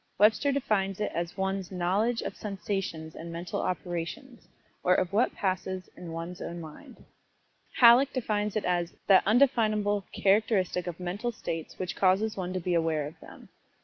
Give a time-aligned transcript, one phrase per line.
[0.17, 4.47] Webster defines it as one's "knowledge of sensations and mental operations,
[4.83, 7.05] or of what passes in one's own mind."
[7.75, 12.73] Halleck defines it as "that undefinable characteristic of mental states which causes one to be
[12.73, 13.49] aware of them."